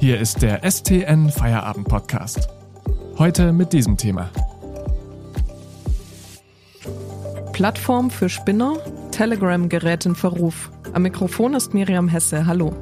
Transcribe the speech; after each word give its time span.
Hier 0.00 0.18
ist 0.18 0.40
der 0.40 0.62
STN 0.68 1.28
Feierabend 1.28 1.86
Podcast. 1.86 2.48
Heute 3.18 3.52
mit 3.52 3.74
diesem 3.74 3.98
Thema. 3.98 4.30
Plattform 7.52 8.08
für 8.08 8.30
Spinner, 8.30 8.78
Telegram 9.10 9.68
gerät 9.68 10.06
in 10.06 10.14
Verruf. 10.14 10.70
Am 10.94 11.02
Mikrofon 11.02 11.52
ist 11.52 11.74
Miriam 11.74 12.08
Hesse. 12.08 12.46
Hallo. 12.46 12.74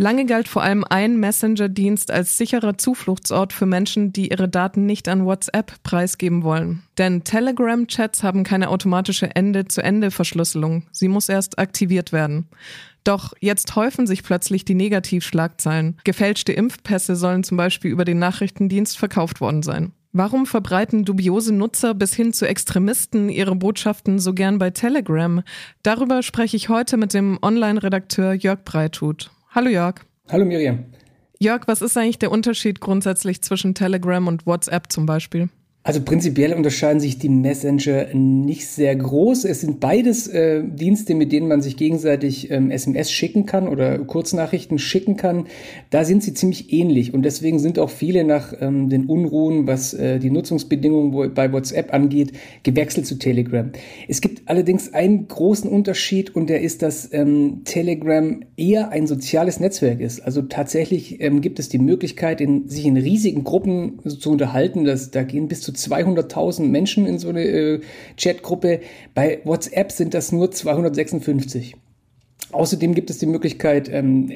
Lange 0.00 0.26
galt 0.26 0.46
vor 0.46 0.62
allem 0.62 0.84
ein 0.88 1.18
Messenger-Dienst 1.18 2.12
als 2.12 2.38
sicherer 2.38 2.78
Zufluchtsort 2.78 3.52
für 3.52 3.66
Menschen, 3.66 4.12
die 4.12 4.30
ihre 4.30 4.48
Daten 4.48 4.86
nicht 4.86 5.08
an 5.08 5.24
WhatsApp 5.24 5.82
preisgeben 5.82 6.44
wollen. 6.44 6.84
Denn 6.98 7.24
Telegram-Chats 7.24 8.22
haben 8.22 8.44
keine 8.44 8.68
automatische 8.68 9.34
Ende-zu-Ende-Verschlüsselung. 9.34 10.84
Sie 10.92 11.08
muss 11.08 11.28
erst 11.28 11.58
aktiviert 11.58 12.12
werden. 12.12 12.46
Doch 13.02 13.32
jetzt 13.40 13.74
häufen 13.74 14.06
sich 14.06 14.22
plötzlich 14.22 14.64
die 14.64 14.76
Negativschlagzeilen. 14.76 15.96
Gefälschte 16.04 16.52
Impfpässe 16.52 17.16
sollen 17.16 17.42
zum 17.42 17.56
Beispiel 17.56 17.90
über 17.90 18.04
den 18.04 18.20
Nachrichtendienst 18.20 18.96
verkauft 18.96 19.40
worden 19.40 19.64
sein. 19.64 19.90
Warum 20.12 20.46
verbreiten 20.46 21.04
dubiose 21.04 21.52
Nutzer 21.52 21.94
bis 21.94 22.14
hin 22.14 22.32
zu 22.32 22.46
Extremisten 22.46 23.28
ihre 23.28 23.56
Botschaften 23.56 24.20
so 24.20 24.32
gern 24.32 24.58
bei 24.58 24.70
Telegram? 24.70 25.42
Darüber 25.82 26.22
spreche 26.22 26.56
ich 26.56 26.68
heute 26.68 26.96
mit 26.96 27.14
dem 27.14 27.36
Online-Redakteur 27.42 28.32
Jörg 28.34 28.62
Breithut. 28.64 29.32
Hallo 29.58 29.70
Jörg. 29.70 29.96
Hallo 30.30 30.44
Miriam. 30.44 30.84
Jörg, 31.40 31.66
was 31.66 31.82
ist 31.82 31.98
eigentlich 31.98 32.20
der 32.20 32.30
Unterschied 32.30 32.80
grundsätzlich 32.80 33.42
zwischen 33.42 33.74
Telegram 33.74 34.28
und 34.28 34.46
WhatsApp 34.46 34.92
zum 34.92 35.04
Beispiel? 35.04 35.48
Also 35.88 36.02
prinzipiell 36.02 36.52
unterscheiden 36.52 37.00
sich 37.00 37.18
die 37.18 37.30
Messenger 37.30 38.08
nicht 38.12 38.66
sehr 38.66 38.94
groß. 38.94 39.46
Es 39.46 39.62
sind 39.62 39.80
beides 39.80 40.28
äh, 40.28 40.62
Dienste, 40.62 41.14
mit 41.14 41.32
denen 41.32 41.48
man 41.48 41.62
sich 41.62 41.78
gegenseitig 41.78 42.50
ähm, 42.50 42.70
SMS 42.70 43.10
schicken 43.10 43.46
kann 43.46 43.66
oder 43.66 43.98
Kurznachrichten 44.00 44.78
schicken 44.78 45.16
kann. 45.16 45.46
Da 45.88 46.04
sind 46.04 46.22
sie 46.22 46.34
ziemlich 46.34 46.72
ähnlich 46.74 47.14
und 47.14 47.22
deswegen 47.22 47.58
sind 47.58 47.78
auch 47.78 47.88
viele 47.88 48.24
nach 48.24 48.52
ähm, 48.60 48.90
den 48.90 49.06
Unruhen, 49.06 49.66
was 49.66 49.94
äh, 49.94 50.18
die 50.18 50.30
Nutzungsbedingungen 50.30 51.32
bei 51.32 51.50
WhatsApp 51.52 51.94
angeht, 51.94 52.32
gewechselt 52.64 53.06
zu 53.06 53.18
Telegram. 53.18 53.70
Es 54.08 54.20
gibt 54.20 54.37
allerdings 54.48 54.94
einen 54.94 55.28
großen 55.28 55.70
Unterschied 55.70 56.34
und 56.34 56.48
der 56.48 56.62
ist, 56.62 56.82
dass 56.82 57.12
ähm, 57.12 57.62
Telegram 57.64 58.42
eher 58.56 58.90
ein 58.90 59.06
soziales 59.06 59.60
Netzwerk 59.60 60.00
ist. 60.00 60.20
Also 60.20 60.42
tatsächlich 60.42 61.20
ähm, 61.20 61.40
gibt 61.40 61.58
es 61.58 61.68
die 61.68 61.78
Möglichkeit, 61.78 62.40
in, 62.40 62.68
sich 62.68 62.86
in 62.86 62.96
riesigen 62.96 63.44
Gruppen 63.44 64.00
zu 64.08 64.30
unterhalten. 64.30 64.84
Das, 64.84 65.10
da 65.10 65.22
gehen 65.22 65.48
bis 65.48 65.60
zu 65.60 65.72
200.000 65.72 66.62
Menschen 66.62 67.06
in 67.06 67.18
so 67.18 67.28
eine 67.28 67.44
äh, 67.44 67.80
Chatgruppe. 68.16 68.80
Bei 69.14 69.40
WhatsApp 69.44 69.92
sind 69.92 70.14
das 70.14 70.32
nur 70.32 70.50
256. 70.50 71.76
Außerdem 72.50 72.94
gibt 72.94 73.10
es 73.10 73.18
die 73.18 73.26
Möglichkeit, 73.26 73.90
ähm, 73.92 74.32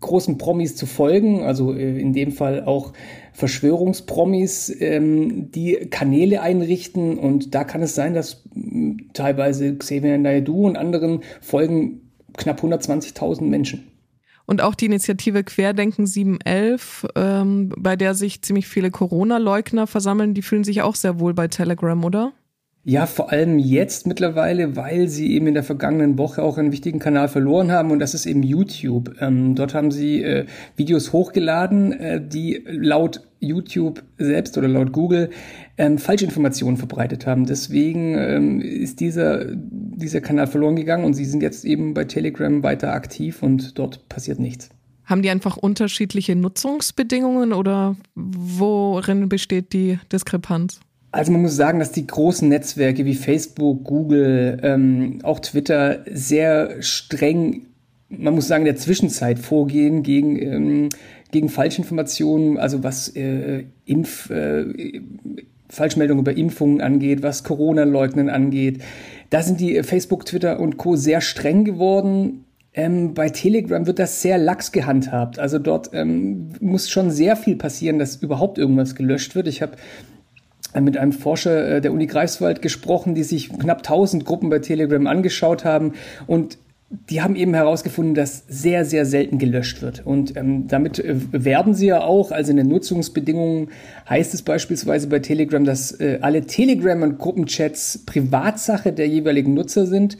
großen 0.00 0.38
Promis 0.38 0.76
zu 0.76 0.86
folgen, 0.86 1.42
also 1.42 1.72
äh, 1.72 1.98
in 1.98 2.12
dem 2.12 2.32
Fall 2.32 2.64
auch 2.64 2.92
Verschwörungspromis, 3.32 4.74
ähm, 4.80 5.50
die 5.50 5.74
Kanäle 5.90 6.42
einrichten 6.42 7.18
und 7.18 7.54
da 7.54 7.64
kann 7.64 7.82
es 7.82 7.94
sein, 7.94 8.14
dass 8.14 8.44
äh, 8.54 8.96
teilweise 9.12 9.76
Xavier 9.76 10.18
Naidoo 10.18 10.66
und 10.66 10.76
anderen 10.76 11.22
folgen 11.40 12.12
knapp 12.36 12.62
120.000 12.62 13.42
Menschen. 13.42 13.84
Und 14.46 14.62
auch 14.62 14.74
die 14.74 14.86
Initiative 14.86 15.44
Querdenken 15.44 16.06
711, 16.06 17.06
ähm, 17.16 17.70
bei 17.76 17.96
der 17.96 18.14
sich 18.14 18.40
ziemlich 18.40 18.66
viele 18.66 18.90
Corona-Leugner 18.90 19.86
versammeln, 19.86 20.32
die 20.32 20.40
fühlen 20.40 20.64
sich 20.64 20.80
auch 20.80 20.94
sehr 20.94 21.20
wohl 21.20 21.34
bei 21.34 21.48
Telegram, 21.48 22.02
oder? 22.02 22.32
Ja, 22.84 23.04
vor 23.06 23.30
allem 23.32 23.58
jetzt 23.58 24.06
mittlerweile, 24.06 24.76
weil 24.76 25.08
sie 25.08 25.34
eben 25.34 25.46
in 25.46 25.54
der 25.54 25.62
vergangenen 25.62 26.16
Woche 26.16 26.42
auch 26.42 26.56
einen 26.56 26.72
wichtigen 26.72 26.98
Kanal 26.98 27.28
verloren 27.28 27.70
haben 27.70 27.90
und 27.90 27.98
das 27.98 28.14
ist 28.14 28.24
eben 28.24 28.42
YouTube. 28.42 29.14
Ähm, 29.20 29.54
dort 29.54 29.74
haben 29.74 29.90
sie 29.90 30.22
äh, 30.22 30.46
Videos 30.76 31.12
hochgeladen, 31.12 31.92
äh, 31.92 32.26
die 32.26 32.64
laut 32.66 33.20
YouTube 33.40 34.02
selbst 34.16 34.56
oder 34.56 34.68
laut 34.68 34.92
Google 34.92 35.30
ähm, 35.76 35.98
Falschinformationen 35.98 36.76
verbreitet 36.76 37.26
haben. 37.26 37.46
Deswegen 37.46 38.16
ähm, 38.16 38.60
ist 38.60 39.00
dieser, 39.00 39.44
dieser 39.54 40.20
Kanal 40.20 40.46
verloren 40.46 40.76
gegangen 40.76 41.04
und 41.04 41.14
sie 41.14 41.24
sind 41.24 41.42
jetzt 41.42 41.64
eben 41.64 41.94
bei 41.94 42.04
Telegram 42.04 42.62
weiter 42.62 42.92
aktiv 42.94 43.42
und 43.42 43.78
dort 43.78 44.08
passiert 44.08 44.38
nichts. 44.38 44.70
Haben 45.04 45.22
die 45.22 45.30
einfach 45.30 45.56
unterschiedliche 45.56 46.36
Nutzungsbedingungen 46.36 47.52
oder 47.52 47.96
worin 48.14 49.28
besteht 49.28 49.72
die 49.72 49.98
Diskrepanz? 50.12 50.80
Also 51.10 51.32
man 51.32 51.42
muss 51.42 51.56
sagen, 51.56 51.78
dass 51.78 51.92
die 51.92 52.06
großen 52.06 52.48
Netzwerke 52.48 53.04
wie 53.04 53.14
Facebook, 53.14 53.84
Google, 53.84 54.58
ähm, 54.62 55.20
auch 55.22 55.40
Twitter 55.40 56.04
sehr 56.10 56.82
streng, 56.82 57.66
man 58.10 58.34
muss 58.34 58.48
sagen, 58.48 58.66
in 58.66 58.72
der 58.72 58.76
Zwischenzeit 58.76 59.38
vorgehen 59.38 60.02
gegen, 60.02 60.40
ähm, 60.40 60.88
gegen 61.30 61.48
Falschinformationen, 61.48 62.58
also 62.58 62.82
was 62.82 63.08
äh, 63.16 63.64
Impf, 63.86 64.30
äh, 64.30 65.00
Falschmeldungen 65.70 66.22
über 66.22 66.36
Impfungen 66.36 66.80
angeht, 66.80 67.22
was 67.22 67.44
Corona-Leugnen 67.44 68.28
angeht. 68.28 68.82
Da 69.30 69.42
sind 69.42 69.60
die 69.60 69.82
Facebook, 69.82 70.24
Twitter 70.24 70.60
und 70.60 70.78
Co. 70.78 70.96
sehr 70.96 71.20
streng 71.20 71.64
geworden. 71.64 72.44
Ähm, 72.74 73.14
bei 73.14 73.28
Telegram 73.28 73.86
wird 73.86 73.98
das 73.98 74.22
sehr 74.22 74.38
lax 74.38 74.72
gehandhabt. 74.72 75.38
Also 75.38 75.58
dort 75.58 75.90
ähm, 75.92 76.50
muss 76.60 76.88
schon 76.88 77.10
sehr 77.10 77.36
viel 77.36 77.56
passieren, 77.56 77.98
dass 77.98 78.16
überhaupt 78.16 78.58
irgendwas 78.58 78.94
gelöscht 78.94 79.34
wird. 79.34 79.48
Ich 79.48 79.62
habe 79.62 79.72
mit 80.80 80.96
einem 80.96 81.12
Forscher 81.12 81.76
äh, 81.76 81.80
der 81.80 81.92
Uni 81.92 82.06
Greifswald 82.06 82.62
gesprochen, 82.62 83.14
die 83.14 83.24
sich 83.24 83.48
knapp 83.48 83.78
1000 83.78 84.24
Gruppen 84.24 84.50
bei 84.50 84.58
Telegram 84.58 85.06
angeschaut 85.06 85.64
haben 85.64 85.94
und 86.26 86.58
die 86.90 87.20
haben 87.20 87.36
eben 87.36 87.52
herausgefunden, 87.52 88.14
dass 88.14 88.44
sehr, 88.48 88.86
sehr 88.86 89.04
selten 89.04 89.38
gelöscht 89.38 89.82
wird. 89.82 90.06
Und 90.06 90.36
ähm, 90.36 90.68
damit 90.68 90.98
äh, 90.98 91.16
werden 91.32 91.74
sie 91.74 91.88
ja 91.88 92.00
auch, 92.02 92.32
also 92.32 92.50
in 92.50 92.56
den 92.56 92.68
Nutzungsbedingungen 92.68 93.68
heißt 94.08 94.32
es 94.32 94.40
beispielsweise 94.40 95.06
bei 95.08 95.18
Telegram, 95.18 95.64
dass 95.64 95.92
äh, 96.00 96.18
alle 96.22 96.46
Telegram- 96.46 97.02
und 97.02 97.18
Gruppenchats 97.18 98.04
Privatsache 98.06 98.92
der 98.92 99.06
jeweiligen 99.06 99.52
Nutzer 99.52 99.86
sind. 99.86 100.16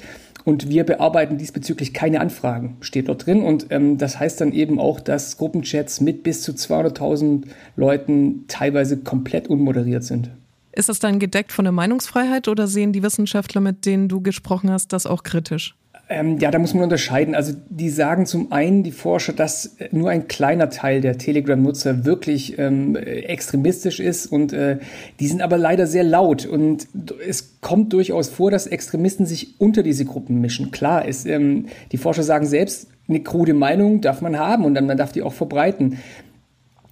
Und 0.48 0.70
wir 0.70 0.84
bearbeiten 0.84 1.36
diesbezüglich 1.36 1.92
keine 1.92 2.22
Anfragen, 2.22 2.78
steht 2.80 3.08
dort 3.08 3.26
drin. 3.26 3.42
Und 3.42 3.66
ähm, 3.68 3.98
das 3.98 4.18
heißt 4.18 4.40
dann 4.40 4.52
eben 4.52 4.80
auch, 4.80 4.98
dass 4.98 5.36
Gruppenchats 5.36 6.00
mit 6.00 6.22
bis 6.22 6.40
zu 6.40 6.52
200.000 6.52 7.42
Leuten 7.76 8.46
teilweise 8.48 8.96
komplett 8.96 9.48
unmoderiert 9.48 10.04
sind. 10.04 10.30
Ist 10.72 10.88
das 10.88 11.00
dann 11.00 11.18
gedeckt 11.18 11.52
von 11.52 11.66
der 11.66 11.72
Meinungsfreiheit 11.72 12.48
oder 12.48 12.66
sehen 12.66 12.94
die 12.94 13.02
Wissenschaftler, 13.02 13.60
mit 13.60 13.84
denen 13.84 14.08
du 14.08 14.22
gesprochen 14.22 14.70
hast, 14.70 14.94
das 14.94 15.04
auch 15.04 15.22
kritisch? 15.22 15.76
Ähm, 16.10 16.38
ja, 16.38 16.50
da 16.50 16.58
muss 16.58 16.72
man 16.72 16.84
unterscheiden. 16.84 17.34
Also 17.34 17.52
die 17.68 17.90
sagen 17.90 18.24
zum 18.24 18.50
einen, 18.50 18.82
die 18.82 18.92
Forscher, 18.92 19.34
dass 19.34 19.76
nur 19.90 20.08
ein 20.08 20.26
kleiner 20.26 20.70
Teil 20.70 21.02
der 21.02 21.18
Telegram-Nutzer 21.18 22.06
wirklich 22.06 22.58
ähm, 22.58 22.96
extremistisch 22.96 24.00
ist 24.00 24.26
und 24.26 24.54
äh, 24.54 24.78
die 25.20 25.28
sind 25.28 25.42
aber 25.42 25.58
leider 25.58 25.86
sehr 25.86 26.04
laut 26.04 26.46
und 26.46 26.88
es 27.26 27.60
kommt 27.60 27.92
durchaus 27.92 28.30
vor, 28.30 28.50
dass 28.50 28.66
Extremisten 28.66 29.26
sich 29.26 29.60
unter 29.60 29.82
diese 29.82 30.06
Gruppen 30.06 30.40
mischen. 30.40 30.70
Klar, 30.70 31.04
ist, 31.04 31.26
ähm, 31.26 31.66
die 31.92 31.98
Forscher 31.98 32.22
sagen 32.22 32.46
selbst, 32.46 32.88
eine 33.06 33.20
krude 33.20 33.54
Meinung 33.54 34.00
darf 34.00 34.20
man 34.20 34.38
haben 34.38 34.64
und 34.64 34.74
dann 34.74 34.86
man 34.86 34.96
darf 34.96 35.12
die 35.12 35.22
auch 35.22 35.32
verbreiten. 35.32 35.98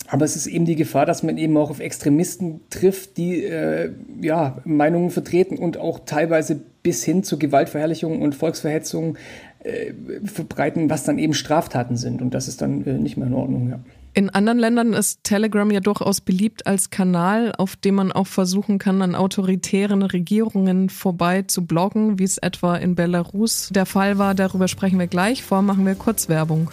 Aber 0.09 0.25
es 0.25 0.37
ist 0.37 0.47
eben 0.47 0.65
die 0.65 0.77
Gefahr, 0.77 1.06
dass 1.06 1.22
man 1.22 1.39
eben 1.39 1.56
auch 1.56 1.71
auf 1.71 1.81
Extremisten 1.81 2.61
trifft, 2.71 3.17
die 3.17 3.44
äh, 3.44 3.91
ja, 4.21 4.59
Meinungen 4.65 5.11
vertreten 5.11 5.59
und 5.59 5.78
auch 5.78 6.00
teilweise 6.06 6.61
bis 6.83 7.05
hin 7.05 7.25
zu 7.25 7.39
Gewaltverherrlichung 7.39 8.22
und 8.22 8.34
Volksverhetzung 8.34 9.16
äh, 9.65 9.93
verbreiten, 10.25 10.91
was 10.91 11.05
dann 11.05 11.19
eben 11.19 11.34
Straftaten 11.34 11.97
sind. 11.97 12.22
Und 12.22 12.34
das 12.34 12.47
ist 12.47 12.62
dann 12.62 12.87
äh, 12.87 12.93
nicht 12.93 13.16
mehr 13.16 13.27
in 13.27 13.34
Ordnung. 13.34 13.69
Ja. 13.71 13.81
In 14.15 14.31
anderen 14.31 14.59
Ländern 14.59 14.93
ist 14.95 15.25
Telegram 15.25 15.71
ja 15.71 15.81
durchaus 15.81 16.22
beliebt 16.22 16.66
als 16.66 16.89
Kanal, 16.89 17.53
auf 17.59 17.77
dem 17.77 17.97
man 17.97 18.13
auch 18.13 18.27
versuchen 18.27 18.78
kann, 18.78 19.03
an 19.03 19.15
autoritären 19.15 20.01
Regierungen 20.03 20.89
vorbei 20.89 21.42
zu 21.42 21.66
bloggen, 21.66 22.19
wie 22.19 22.25
es 22.25 22.39
etwa 22.39 22.77
in 22.77 22.95
Belarus 22.95 23.69
der 23.75 23.84
Fall 23.84 24.16
war. 24.16 24.34
Darüber 24.34 24.69
sprechen 24.69 24.98
wir 24.98 25.07
gleich. 25.07 25.42
Vor 25.42 25.60
machen 25.60 25.84
wir 25.84 25.97
kurz 25.97 26.31
Werbung. 26.31 26.71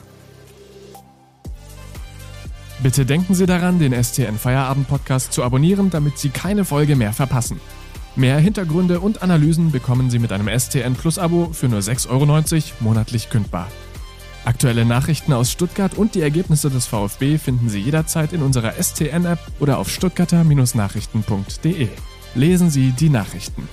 Bitte 2.83 3.05
denken 3.05 3.33
Sie 3.33 3.45
daran, 3.45 3.79
den 3.79 3.93
STN 3.93 4.37
Feierabend 4.37 4.89
Podcast 4.89 5.31
zu 5.31 5.41
abonnieren, 5.41 5.89
damit 5.89 6.17
Sie 6.17 6.27
keine 6.27 6.65
Folge 6.65 6.97
mehr 6.97 7.13
verpassen. 7.13 7.61
Mehr 8.17 8.37
Hintergründe 8.39 8.99
und 8.99 9.23
Analysen 9.23 9.71
bekommen 9.71 10.09
Sie 10.09 10.19
mit 10.19 10.33
einem 10.33 10.49
STN 10.49 10.95
Plus 10.95 11.17
Abo 11.17 11.51
für 11.53 11.69
nur 11.69 11.79
6,90 11.79 12.09
Euro 12.09 12.25
monatlich 12.81 13.29
kündbar. 13.29 13.69
Aktuelle 14.43 14.83
Nachrichten 14.83 15.31
aus 15.31 15.49
Stuttgart 15.49 15.97
und 15.97 16.13
die 16.13 16.21
Ergebnisse 16.21 16.69
des 16.69 16.85
VfB 16.85 17.37
finden 17.37 17.69
Sie 17.69 17.79
jederzeit 17.79 18.33
in 18.33 18.41
unserer 18.41 18.73
STN-App 18.73 19.39
oder 19.61 19.77
auf 19.77 19.89
stuttgarter-nachrichten.de. 19.89 21.87
Lesen 22.35 22.69
Sie 22.69 22.91
die 22.91 23.09
Nachrichten. 23.09 23.69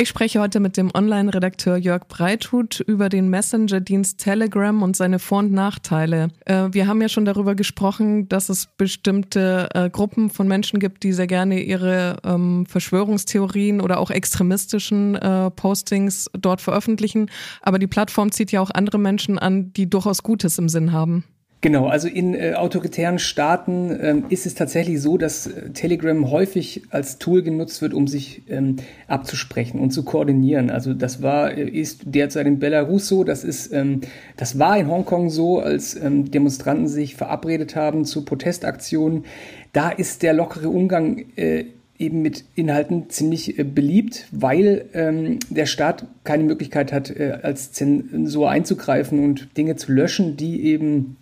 Ich 0.00 0.08
spreche 0.08 0.40
heute 0.40 0.60
mit 0.60 0.78
dem 0.78 0.90
Online-Redakteur 0.94 1.76
Jörg 1.76 2.08
Breithut 2.08 2.80
über 2.80 3.10
den 3.10 3.28
Messenger-Dienst 3.28 4.16
Telegram 4.16 4.80
und 4.80 4.96
seine 4.96 5.18
Vor- 5.18 5.40
und 5.40 5.52
Nachteile. 5.52 6.28
Äh, 6.46 6.68
wir 6.70 6.86
haben 6.86 7.02
ja 7.02 7.10
schon 7.10 7.26
darüber 7.26 7.54
gesprochen, 7.54 8.26
dass 8.26 8.48
es 8.48 8.64
bestimmte 8.78 9.68
äh, 9.74 9.90
Gruppen 9.90 10.30
von 10.30 10.48
Menschen 10.48 10.80
gibt, 10.80 11.02
die 11.02 11.12
sehr 11.12 11.26
gerne 11.26 11.60
ihre 11.60 12.16
ähm, 12.24 12.64
Verschwörungstheorien 12.64 13.82
oder 13.82 13.98
auch 13.98 14.10
extremistischen 14.10 15.16
äh, 15.16 15.50
Postings 15.50 16.30
dort 16.32 16.62
veröffentlichen. 16.62 17.30
Aber 17.60 17.78
die 17.78 17.86
Plattform 17.86 18.32
zieht 18.32 18.52
ja 18.52 18.62
auch 18.62 18.70
andere 18.70 18.98
Menschen 18.98 19.38
an, 19.38 19.74
die 19.74 19.90
durchaus 19.90 20.22
Gutes 20.22 20.56
im 20.56 20.70
Sinn 20.70 20.92
haben. 20.92 21.24
Genau, 21.62 21.88
also 21.88 22.08
in 22.08 22.34
äh, 22.34 22.54
autoritären 22.54 23.18
Staaten 23.18 23.94
ähm, 24.00 24.24
ist 24.30 24.46
es 24.46 24.54
tatsächlich 24.54 25.02
so, 25.02 25.18
dass 25.18 25.46
äh, 25.46 25.70
Telegram 25.70 26.30
häufig 26.30 26.84
als 26.88 27.18
Tool 27.18 27.42
genutzt 27.42 27.82
wird, 27.82 27.92
um 27.92 28.06
sich 28.06 28.42
ähm, 28.48 28.76
abzusprechen 29.08 29.78
und 29.78 29.90
zu 29.90 30.02
koordinieren. 30.02 30.70
Also 30.70 30.94
das 30.94 31.20
war, 31.20 31.52
äh, 31.52 31.68
ist 31.68 32.00
derzeit 32.06 32.46
in 32.46 32.60
Belarus 32.60 33.08
so, 33.08 33.24
das 33.24 33.44
ist, 33.44 33.74
ähm, 33.74 34.00
das 34.38 34.58
war 34.58 34.78
in 34.78 34.88
Hongkong 34.88 35.28
so, 35.28 35.60
als 35.60 35.94
ähm, 35.96 36.30
Demonstranten 36.30 36.88
sich 36.88 37.14
verabredet 37.14 37.76
haben 37.76 38.06
zu 38.06 38.24
Protestaktionen. 38.24 39.26
Da 39.74 39.90
ist 39.90 40.22
der 40.22 40.32
lockere 40.32 40.70
Umgang 40.70 41.26
äh, 41.36 41.66
eben 41.98 42.22
mit 42.22 42.44
Inhalten 42.54 43.10
ziemlich 43.10 43.58
äh, 43.58 43.64
beliebt, 43.64 44.28
weil 44.32 44.86
ähm, 44.94 45.40
der 45.50 45.66
Staat 45.66 46.06
keine 46.24 46.44
Möglichkeit 46.44 46.90
hat, 46.90 47.10
äh, 47.10 47.38
als 47.42 47.72
Zensur 47.72 48.48
einzugreifen 48.48 49.22
und 49.22 49.58
Dinge 49.58 49.76
zu 49.76 49.92
löschen, 49.92 50.38
die 50.38 50.64
eben 50.64 51.18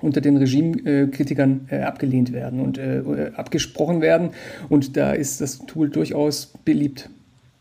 unter 0.00 0.20
den 0.20 0.36
Regimekritikern 0.36 1.68
äh, 1.70 1.80
abgelehnt 1.80 2.32
werden 2.32 2.60
und 2.60 2.78
äh, 2.78 3.30
abgesprochen 3.34 4.00
werden. 4.00 4.30
Und 4.68 4.96
da 4.96 5.12
ist 5.12 5.40
das 5.40 5.58
Tool 5.66 5.90
durchaus 5.90 6.52
beliebt. 6.64 7.10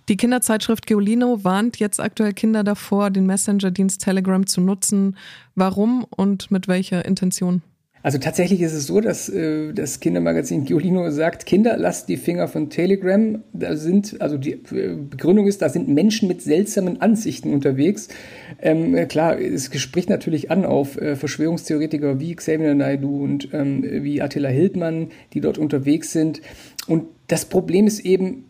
Die 0.10 0.18
Kinderzeitschrift 0.18 0.88
Geolino 0.88 1.44
warnt 1.44 1.78
jetzt 1.78 2.00
aktuell 2.00 2.34
Kinder 2.34 2.64
davor, 2.64 3.12
den 3.12 3.28
Messenger-Dienst 3.28 4.02
Telegram 4.02 4.48
zu 4.48 4.60
nutzen. 4.60 5.16
Warum 5.54 6.04
und 6.10 6.50
mit 6.50 6.68
welcher 6.68 7.06
Intention? 7.06 7.62
Also 8.02 8.18
tatsächlich 8.18 8.62
ist 8.62 8.74
es 8.74 8.88
so, 8.88 9.02
dass 9.02 9.28
äh, 9.28 9.74
das 9.74 10.00
Kindermagazin 10.00 10.64
Giolino 10.64 11.10
sagt, 11.12 11.46
Kinder, 11.46 11.76
lasst 11.78 12.08
die 12.08 12.16
Finger 12.16 12.48
von 12.48 12.70
Telegram. 12.70 13.44
Da 13.52 13.76
sind, 13.76 14.22
also 14.22 14.38
die 14.38 14.54
äh, 14.54 14.96
Begründung 14.96 15.48
ist, 15.48 15.62
da 15.62 15.68
sind 15.68 15.90
Menschen 15.90 16.28
mit 16.30 16.42
seltsamen 16.42 17.02
Ansichten 17.02 17.54
unterwegs. 17.54 18.08
Ähm, 18.62 18.96
äh, 18.96 19.06
klar, 19.06 19.40
es 19.40 19.70
spricht 19.82 20.10
natürlich 20.10 20.50
an 20.50 20.64
auf 20.64 21.00
äh, 21.00 21.18
Verschwörungstheoretiker 21.18 22.20
wie 22.20 22.36
Xavier 22.36 22.74
Naidu 22.74 23.24
und 23.24 23.50
ähm, 23.54 23.84
wie 23.84 24.22
Attila 24.22 24.50
Hildmann, 24.50 25.10
die 25.34 25.42
dort 25.42 25.58
unterwegs 25.58 26.14
sind. 26.14 26.42
Und 26.88 27.06
das 27.28 27.46
Problem 27.46 27.86
ist 27.86 28.00
eben, 28.00 28.46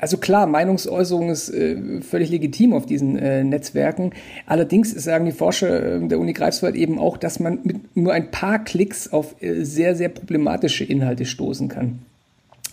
also 0.00 0.16
klar, 0.16 0.46
Meinungsäußerung 0.46 1.28
ist 1.28 1.50
äh, 1.50 2.00
völlig 2.00 2.30
legitim 2.30 2.72
auf 2.72 2.86
diesen 2.86 3.18
äh, 3.18 3.44
Netzwerken. 3.44 4.12
Allerdings 4.46 4.90
sagen 4.92 5.26
die 5.26 5.32
Forscher 5.32 5.96
äh, 5.96 6.08
der 6.08 6.18
Uni 6.18 6.32
Greifswald 6.32 6.74
eben 6.74 6.98
auch, 6.98 7.18
dass 7.18 7.38
man 7.38 7.58
mit 7.64 7.96
nur 7.96 8.12
ein 8.14 8.30
paar 8.30 8.64
Klicks 8.64 9.12
auf 9.12 9.42
äh, 9.42 9.62
sehr, 9.64 9.94
sehr 9.94 10.08
problematische 10.08 10.84
Inhalte 10.84 11.26
stoßen 11.26 11.68
kann. 11.68 12.00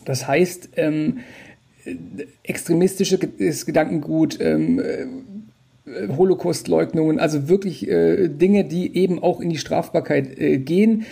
Das 0.06 0.25
heißt, 0.25 0.69
ähm, 0.77 1.19
äh, 1.83 1.95
extremistisches 2.44 3.65
Gedankengut, 3.65 4.39
ähm, 4.39 4.79
äh, 4.79 5.06
Holocaustleugnungen, 6.18 7.18
also 7.18 7.47
wirklich 7.47 7.88
Dinge, 7.88 8.65
die 8.65 8.97
eben 8.97 9.24
auch 9.24 9.39
in 9.39 9.50
die 9.50 9.57
Strafbarkeit 9.57 10.65
gehen. 10.65 11.06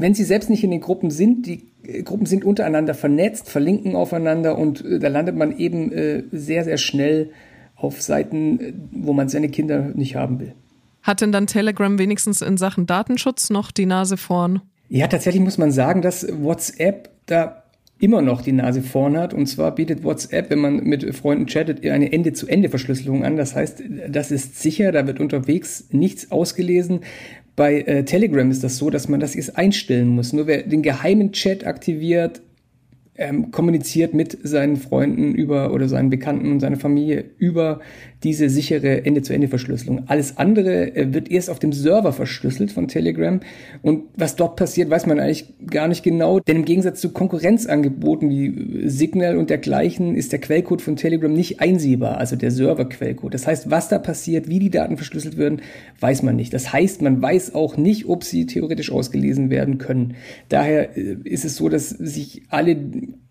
Wenn 0.00 0.14
sie 0.14 0.24
selbst 0.24 0.48
nicht 0.48 0.64
in 0.64 0.70
den 0.70 0.80
Gruppen 0.80 1.10
sind, 1.10 1.46
die 1.46 1.70
Gruppen 2.04 2.24
sind 2.24 2.44
untereinander 2.44 2.94
vernetzt, 2.94 3.50
verlinken 3.50 3.96
aufeinander 3.96 4.56
und 4.56 4.82
äh, 4.84 4.98
da 4.98 5.08
landet 5.08 5.36
man 5.36 5.56
eben 5.58 5.92
äh, 5.92 6.22
sehr, 6.32 6.64
sehr 6.64 6.78
schnell 6.78 7.30
auf 7.76 8.00
Seiten, 8.00 8.60
äh, 8.60 8.72
wo 8.92 9.12
man 9.12 9.28
seine 9.28 9.50
Kinder 9.50 9.90
nicht 9.94 10.16
haben 10.16 10.40
will. 10.40 10.54
Hat 11.02 11.20
denn 11.20 11.32
dann 11.32 11.46
Telegram 11.46 11.98
wenigstens 11.98 12.40
in 12.40 12.56
Sachen 12.56 12.86
Datenschutz 12.86 13.50
noch 13.50 13.70
die 13.70 13.86
Nase 13.86 14.16
vorn? 14.16 14.62
Ja, 14.88 15.06
tatsächlich 15.06 15.42
muss 15.42 15.58
man 15.58 15.70
sagen, 15.70 16.00
dass 16.00 16.26
WhatsApp 16.42 17.10
da 17.26 17.62
immer 18.00 18.22
noch 18.22 18.40
die 18.40 18.52
Nase 18.52 18.82
vorn 18.82 19.16
hat. 19.16 19.34
Und 19.34 19.46
zwar 19.46 19.74
bietet 19.74 20.02
WhatsApp, 20.02 20.50
wenn 20.50 20.58
man 20.58 20.76
mit 20.84 21.14
Freunden 21.14 21.46
chattet, 21.46 21.86
eine 21.86 22.10
Ende-zu-Ende-Verschlüsselung 22.10 23.24
an. 23.24 23.36
Das 23.36 23.54
heißt, 23.54 23.82
das 24.08 24.30
ist 24.30 24.58
sicher, 24.60 24.90
da 24.90 25.06
wird 25.06 25.20
unterwegs 25.20 25.84
nichts 25.90 26.30
ausgelesen. 26.32 27.00
Bei 27.60 27.82
äh, 27.82 28.06
Telegram 28.06 28.50
ist 28.50 28.64
das 28.64 28.78
so, 28.78 28.88
dass 28.88 29.06
man 29.06 29.20
das 29.20 29.34
jetzt 29.34 29.58
einstellen 29.58 30.08
muss. 30.08 30.32
Nur 30.32 30.46
wer 30.46 30.62
den 30.62 30.80
geheimen 30.80 31.32
Chat 31.32 31.66
aktiviert, 31.66 32.40
ähm, 33.20 33.50
kommuniziert 33.50 34.14
mit 34.14 34.36
seinen 34.42 34.76
Freunden 34.76 35.34
über 35.34 35.72
oder 35.72 35.88
seinen 35.88 36.10
Bekannten 36.10 36.50
und 36.50 36.60
seiner 36.60 36.78
Familie 36.78 37.26
über 37.38 37.80
diese 38.22 38.48
sichere 38.48 39.04
Ende-zu-Ende-Verschlüsselung. 39.04 40.04
Alles 40.06 40.38
andere 40.38 40.96
äh, 40.96 41.12
wird 41.14 41.30
erst 41.30 41.50
auf 41.50 41.58
dem 41.58 41.72
Server 41.72 42.12
verschlüsselt 42.12 42.72
von 42.72 42.88
Telegram 42.88 43.40
und 43.82 44.04
was 44.16 44.36
dort 44.36 44.56
passiert, 44.56 44.90
weiß 44.90 45.06
man 45.06 45.20
eigentlich 45.20 45.46
gar 45.70 45.86
nicht 45.86 46.02
genau, 46.02 46.40
denn 46.40 46.56
im 46.56 46.64
Gegensatz 46.64 47.00
zu 47.00 47.10
Konkurrenzangeboten 47.10 48.30
wie 48.30 48.88
Signal 48.88 49.36
und 49.36 49.50
dergleichen 49.50 50.14
ist 50.16 50.32
der 50.32 50.40
Quellcode 50.40 50.82
von 50.82 50.96
Telegram 50.96 51.32
nicht 51.32 51.60
einsehbar, 51.60 52.18
also 52.18 52.36
der 52.36 52.50
Server-Quellcode. 52.50 53.34
Das 53.34 53.46
heißt, 53.46 53.70
was 53.70 53.88
da 53.88 53.98
passiert, 53.98 54.48
wie 54.48 54.58
die 54.58 54.70
Daten 54.70 54.96
verschlüsselt 54.96 55.36
werden, 55.36 55.60
weiß 56.00 56.22
man 56.22 56.36
nicht. 56.36 56.54
Das 56.54 56.72
heißt, 56.72 57.02
man 57.02 57.20
weiß 57.20 57.54
auch 57.54 57.76
nicht, 57.76 58.06
ob 58.06 58.24
sie 58.24 58.46
theoretisch 58.46 58.90
ausgelesen 58.90 59.50
werden 59.50 59.78
können. 59.78 60.14
Daher 60.48 60.96
äh, 60.96 61.16
ist 61.24 61.44
es 61.44 61.56
so, 61.56 61.68
dass 61.68 61.90
sich 61.90 62.42
alle, 62.48 62.76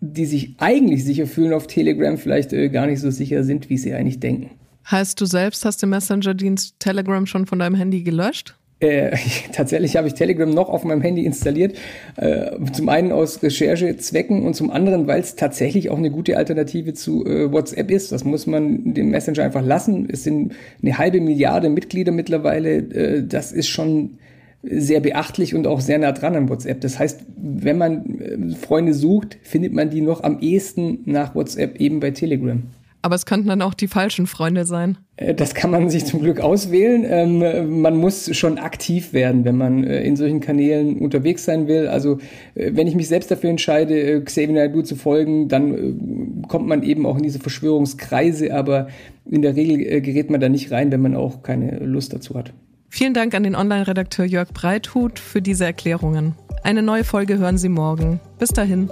die 0.00 0.26
sich 0.26 0.54
eigentlich 0.58 1.04
sicher 1.04 1.26
fühlen 1.26 1.52
auf 1.52 1.66
Telegram, 1.66 2.18
vielleicht 2.18 2.52
äh, 2.52 2.68
gar 2.68 2.86
nicht 2.86 3.00
so 3.00 3.10
sicher 3.10 3.44
sind, 3.44 3.70
wie 3.70 3.78
sie 3.78 3.94
eigentlich 3.94 4.20
denken. 4.20 4.50
Heißt, 4.90 5.20
du 5.20 5.26
selbst 5.26 5.64
hast 5.64 5.82
den 5.82 5.90
Messenger-Dienst 5.90 6.76
Telegram 6.78 7.26
schon 7.26 7.46
von 7.46 7.58
deinem 7.58 7.74
Handy 7.74 8.02
gelöscht? 8.02 8.56
Äh, 8.80 9.16
tatsächlich 9.52 9.96
habe 9.96 10.08
ich 10.08 10.14
Telegram 10.14 10.48
noch 10.48 10.68
auf 10.68 10.84
meinem 10.84 11.02
Handy 11.02 11.24
installiert. 11.24 11.76
Äh, 12.16 12.50
zum 12.72 12.88
einen 12.88 13.12
aus 13.12 13.42
Recherchezwecken 13.42 14.42
und 14.42 14.54
zum 14.54 14.70
anderen, 14.70 15.06
weil 15.06 15.20
es 15.20 15.36
tatsächlich 15.36 15.90
auch 15.90 15.98
eine 15.98 16.10
gute 16.10 16.36
Alternative 16.36 16.94
zu 16.94 17.24
äh, 17.26 17.52
WhatsApp 17.52 17.90
ist. 17.90 18.10
Das 18.10 18.24
muss 18.24 18.46
man 18.46 18.94
dem 18.94 19.10
Messenger 19.10 19.44
einfach 19.44 19.64
lassen. 19.64 20.08
Es 20.10 20.24
sind 20.24 20.54
eine 20.82 20.98
halbe 20.98 21.20
Milliarde 21.20 21.68
Mitglieder 21.68 22.12
mittlerweile. 22.12 22.78
Äh, 22.78 23.26
das 23.26 23.52
ist 23.52 23.68
schon 23.68 24.18
sehr 24.62 25.00
beachtlich 25.00 25.54
und 25.54 25.66
auch 25.66 25.80
sehr 25.80 25.98
nah 25.98 26.12
dran 26.12 26.36
an 26.36 26.48
WhatsApp. 26.48 26.80
Das 26.80 26.98
heißt, 26.98 27.24
wenn 27.36 27.78
man 27.78 28.20
äh, 28.20 28.54
Freunde 28.54 28.94
sucht, 28.94 29.38
findet 29.42 29.72
man 29.72 29.90
die 29.90 30.00
noch 30.00 30.22
am 30.22 30.40
ehesten 30.40 31.00
nach 31.06 31.34
WhatsApp 31.34 31.80
eben 31.80 32.00
bei 32.00 32.10
Telegram. 32.10 32.62
Aber 33.02 33.14
es 33.14 33.24
könnten 33.24 33.48
dann 33.48 33.62
auch 33.62 33.72
die 33.72 33.88
falschen 33.88 34.26
Freunde 34.26 34.66
sein. 34.66 34.98
Äh, 35.16 35.34
das 35.34 35.54
kann 35.54 35.70
man 35.70 35.88
sich 35.88 36.04
zum 36.04 36.20
Glück 36.20 36.40
auswählen. 36.40 37.04
Ähm, 37.08 37.80
man 37.80 37.96
muss 37.96 38.36
schon 38.36 38.58
aktiv 38.58 39.12
werden, 39.12 39.44
wenn 39.44 39.56
man 39.56 39.84
äh, 39.84 40.02
in 40.02 40.16
solchen 40.16 40.40
Kanälen 40.40 40.98
unterwegs 40.98 41.44
sein 41.44 41.66
will. 41.66 41.88
Also 41.88 42.18
äh, 42.54 42.72
wenn 42.74 42.86
ich 42.86 42.94
mich 42.94 43.08
selbst 43.08 43.30
dafür 43.30 43.48
entscheide, 43.48 44.22
Xavier 44.22 44.52
Naidoo 44.52 44.82
zu 44.82 44.96
folgen, 44.96 45.48
dann 45.48 46.42
kommt 46.48 46.66
man 46.66 46.82
eben 46.82 47.06
auch 47.06 47.16
in 47.16 47.22
diese 47.22 47.38
Verschwörungskreise. 47.38 48.54
Aber 48.54 48.88
in 49.30 49.40
der 49.40 49.56
Regel 49.56 50.02
gerät 50.02 50.30
man 50.30 50.40
da 50.40 50.50
nicht 50.50 50.70
rein, 50.70 50.92
wenn 50.92 51.00
man 51.00 51.16
auch 51.16 51.42
keine 51.42 51.78
Lust 51.78 52.12
dazu 52.12 52.34
hat. 52.34 52.52
Vielen 52.90 53.14
Dank 53.14 53.34
an 53.34 53.44
den 53.44 53.54
Online-Redakteur 53.54 54.26
Jörg 54.26 54.48
Breithut 54.52 55.20
für 55.20 55.40
diese 55.40 55.64
Erklärungen. 55.64 56.34
Eine 56.64 56.82
neue 56.82 57.04
Folge 57.04 57.38
hören 57.38 57.56
Sie 57.56 57.68
morgen. 57.68 58.20
Bis 58.38 58.50
dahin. 58.50 58.90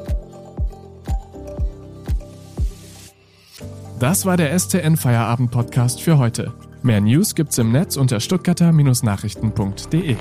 Das 3.98 4.24
war 4.24 4.36
der 4.36 4.56
STN 4.56 4.96
Feierabend 4.96 5.50
Podcast 5.50 6.00
für 6.00 6.16
heute. 6.18 6.54
Mehr 6.82 7.00
News 7.00 7.34
gibt's 7.34 7.58
im 7.58 7.72
Netz 7.72 7.96
unter 7.96 8.20
stuttgarter-nachrichten.de. 8.20 10.16